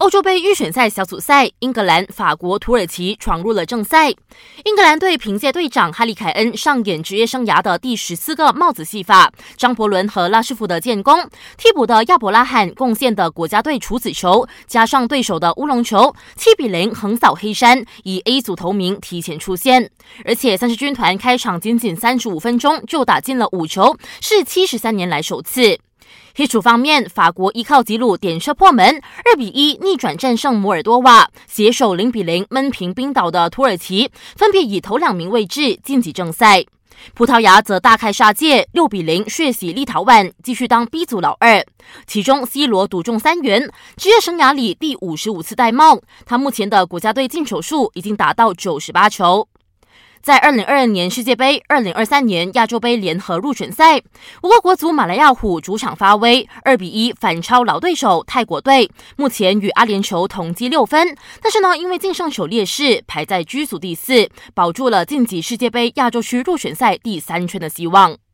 [0.00, 4.08] 欧洲杯预选赛小组赛，英格兰、法国、土耳其闯入了正赛。
[4.64, 11.28] 英格兰队凭借队长哈利凯恩上演职业生涯的第十四个帽子戏法，张伯伦和拉什福德建功，
[11.58, 19.90] 替补的亚伯拉罕贡献的国家队处子球，加上对手的乌龙球，七比零横扫黑山，以 A 组头名提前出线。
[20.24, 25.78] 而且三狮军团开场仅仅三十五分钟就打进了五球，是七十三年来首次。
[26.34, 36.64] 黑组方面，法国依靠吉鲁点射破门，二比一逆转战胜摩尔多瓦，携手零比零闷平冰岛的土耳其，分别以头两名位置晋级正赛。
[37.14, 41.64] 葡萄牙则大开杀戒，六比零血洗立陶宛，继续当 B 组老二。
[42.06, 49.48] 其中，C 罗独中三元，职业生涯里第五十五次戴帽，他目前的国家队进球数已经达到九十八球。
[50.22, 54.02] 在二零二二年世界杯、二零二三年亚洲杯联合入选赛，
[54.42, 61.16] 我国国足马来亚虎主场发威，二比一反超老对手泰国队，目前与阿联酋同积六分。
[61.42, 68.20] 但是呢，因为净胜球劣势，排在居组第四，保住了晋级世界杯亚洲区入选赛第三圈的希望。